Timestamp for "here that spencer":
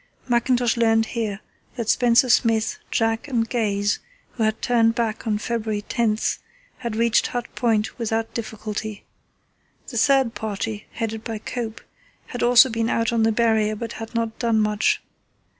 1.05-2.27